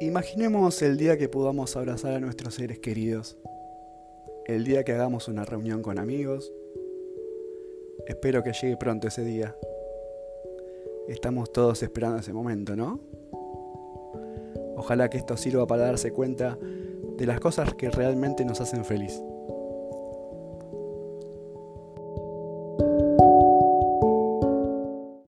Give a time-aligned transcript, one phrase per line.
[0.00, 3.36] Imaginemos el día que podamos abrazar a nuestros seres queridos,
[4.46, 6.52] el día que hagamos una reunión con amigos.
[8.06, 9.56] Espero que llegue pronto ese día.
[11.08, 13.00] Estamos todos esperando ese momento, ¿no?
[14.76, 16.56] Ojalá que esto sirva para darse cuenta
[17.16, 19.20] de las cosas que realmente nos hacen feliz.